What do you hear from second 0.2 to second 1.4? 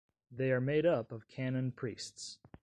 They are made up of